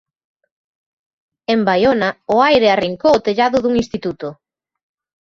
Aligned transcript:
En 1.53 1.59
Baiona, 1.67 2.09
o 2.35 2.37
aire 2.49 2.67
arrincou 2.71 3.13
o 3.15 3.23
tellado 3.27 3.57
dun 3.61 3.73
instituto. 3.83 4.27